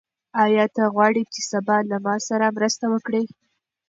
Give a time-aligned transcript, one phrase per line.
[0.43, 3.23] آیا ته غواړې چې سبا له ما سره مرسته وکړې؟